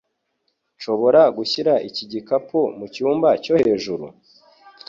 Nshobora 0.77 1.21
gushyira 1.37 1.73
iki 1.89 2.03
gikapu 2.11 2.59
mucyumba 2.77 3.29
cyo 3.43 3.55
hejuru? 3.63 4.05